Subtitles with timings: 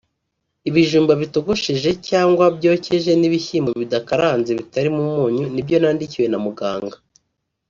[0.69, 6.97] ibijumba bitogosheje cyangwa byokeje n’ibishyimbo bidakaranze bitarimo umunyu nibyo nandikiwe na muganga